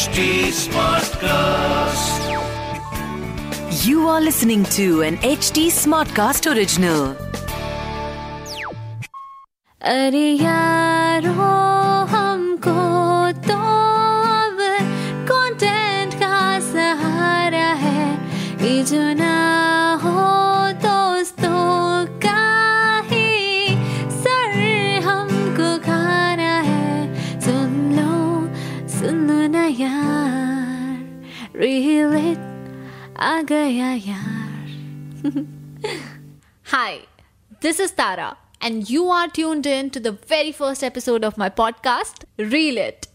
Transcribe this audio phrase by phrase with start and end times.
[0.00, 0.20] HD
[0.58, 2.22] Smartcast.
[3.86, 7.02] You are listening to an HD Smartcast original.
[9.82, 11.50] अरे यारो
[12.14, 12.78] हमको
[13.48, 13.58] तो
[14.36, 14.64] अब
[15.30, 16.40] कंटेंट का
[16.72, 18.08] सहारा है
[18.64, 19.29] ये जो ना
[31.61, 32.41] Reeling
[33.17, 34.17] Agayayar.
[36.63, 37.01] Hi,
[37.59, 41.51] this is Tara, and you are tuned in to the very first episode of my
[41.51, 43.10] podcast, Reel It.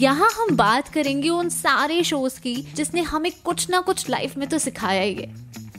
[0.00, 4.48] यहाँ हम बात करेंगे उन सारे शोज़ की जिसने हमें कुछ ना कुछ लाइफ में
[4.48, 5.34] तो सिखाया ही है।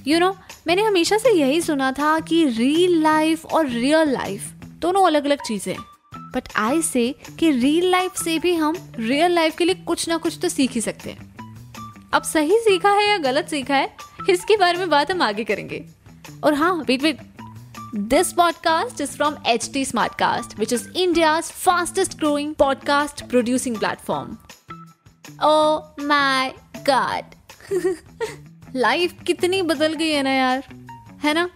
[0.07, 0.29] यू नो
[0.67, 5.41] मैंने हमेशा से यही सुना था कि रियल लाइफ और रियल लाइफ दोनों अलग अलग
[5.41, 5.75] चीज़ें
[6.35, 7.07] बट आई से
[7.39, 10.71] कि रियल लाइफ से भी हम रियल लाइफ के लिए कुछ ना कुछ तो सीख
[10.71, 11.29] ही सकते हैं।
[12.13, 13.95] अब सही सीखा है या गलत सीखा है,
[14.29, 15.83] इसके बारे में बात हम आगे करेंगे।
[16.43, 17.21] और हाँ wait wait
[17.95, 24.27] This podcast is from HT Smartcast, which is India's fastest growing podcast producing platform.
[25.43, 26.51] Oh my
[26.89, 27.23] god.
[28.75, 30.63] Life कितनी बदल गई है ना यार
[31.23, 31.49] है ना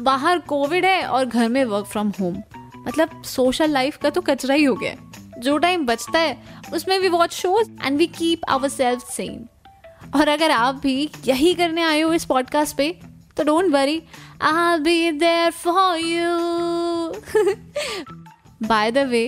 [0.00, 2.42] बाहर कोविड है और घर में वर्क फ्रॉम होम
[2.76, 6.42] मतलब सोशल लाइफ का तो कचरा ही हो गया। जो टाइम बचता है
[6.72, 9.46] उसमें we watch shows and we keep our self same
[10.14, 13.00] और अगर आप भी यही करने आए हो इस पॉडकास्ट पे
[13.40, 14.02] तो don't worry
[14.42, 16.30] I be there for you
[18.68, 19.22] by the way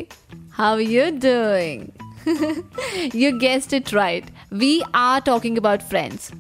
[0.55, 6.31] how you doing you guessed it right we are talking about Friends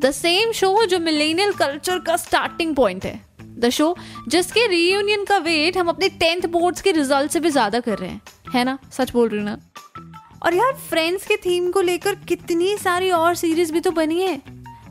[0.00, 3.20] the same show जो मिलेनियल कल्चर का स्टार्टिंग पॉइंट है.
[3.58, 3.96] द शो
[4.28, 8.10] जिसके reunion का wait हम अपने tenth boards के result से भी ज़्यादा कर रहे
[8.10, 8.20] हैं.
[8.54, 8.78] है ना?
[8.92, 9.58] सच बोल रही हूँ ना?
[10.42, 14.40] और यार फ्रेंड्स के थीम को लेकर कितनी सारी और सीरीज़ भी तो बनी है।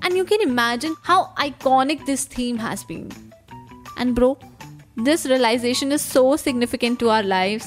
[0.07, 3.09] And you can imagine how iconic this theme has been
[3.97, 4.39] And bro,
[4.97, 7.67] this realization is so significant to our lives.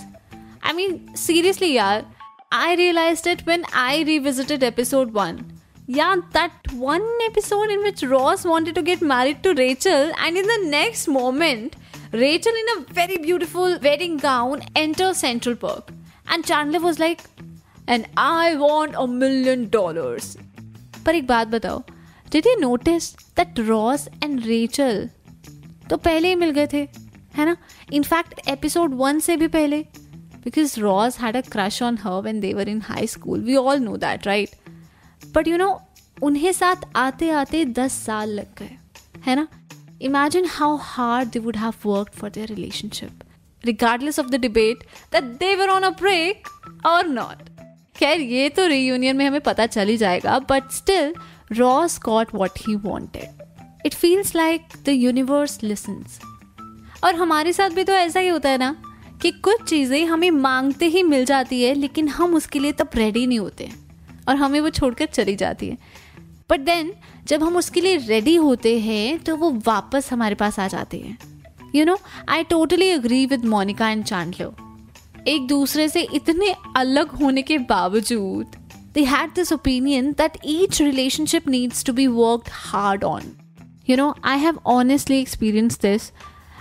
[0.64, 2.06] I mean, seriously, yaar,
[2.52, 5.52] I realized it when I revisited episode 1.
[5.88, 10.48] Yeah, that one episode in which Ross wanted to get married to Rachel, and in
[10.48, 11.76] the next moment,
[12.12, 15.92] Rachel in a very beautiful wedding gown enters Central Park.
[16.28, 17.22] And Chandler was like,
[17.88, 20.38] and I want a million dollars.
[21.06, 21.84] पर एक बात बताओ
[22.33, 25.09] did you notice that Ross and Rachel
[25.91, 26.89] तो पहले ही मिल गए थे,
[27.35, 27.57] है ना?
[27.93, 29.83] इनफैक्ट एपिसोड वन से भी पहले।
[30.45, 33.97] Because Ross had a crush on her when they were in high school we all know
[33.97, 34.51] that right
[35.35, 35.83] but you know
[36.23, 38.77] उन्हें साथ आते आते दस साल लग गए,
[39.27, 39.49] है ना?
[40.03, 43.21] Imagine how hard they would have work for their relationship
[43.65, 46.47] of the debate, that they were on a break
[46.87, 47.43] or not.
[47.97, 51.15] खैर, ये तो रीयूनियन में हमें पता चल ही जाएगा but still
[51.53, 53.43] Ross got what he wanted
[53.87, 56.21] it feels like the universe listens
[57.05, 58.77] और हमारे साथ भी तो ऐसा ही होता है ना,
[59.23, 63.27] कि कुछ चीज़ें हमें मांगते ही मिल जाती है, लेकिन हम उसके लिए तब रेडी
[63.27, 63.71] नहीं होते
[64.29, 65.77] और हमें वो छोड़कर चली जाती है।
[66.51, 66.93] बट देन
[67.29, 71.19] जब हम उसके लिए रेडी होते हैं तो वो वापस हमारे पास आ जाते हैं।
[71.75, 74.55] You know I totally agree with Monica and Chandler
[75.29, 78.57] एक दूसरे से इतने अलग होने के बावजूद
[78.93, 83.23] they had this opinion that each relationship needs to be work hard on
[83.91, 86.11] you know I have honestly experience this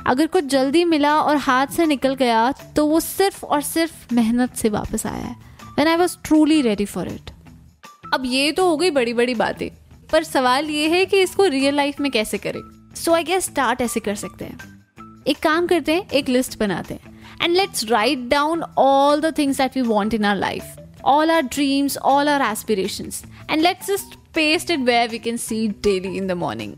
[0.07, 4.55] अगर कुछ जल्दी मिला और हाथ से निकल गया तो वो सिर्फ़ और सिर्फ़ मेहनत
[4.55, 5.35] से वापस आया है।
[5.77, 7.31] When I was truly ready for it
[8.13, 9.69] अब ये तो हो गई बड़ी बड़ी बातें।
[10.11, 12.61] पर सवाल ये है कि इसको रियल लाइफ में कैसे करें?
[12.95, 14.57] सो आई गेस स्टार्ट ऐसे कर सकते हैं।
[15.27, 19.57] एक काम करते हैं, एक लिस्ट बनाते हैं। And let's write down all the things
[19.57, 20.75] that we want in our life
[21.05, 25.67] all our dreams all our aspirations and let's just paste it where we can see
[25.67, 26.73] daily in the morning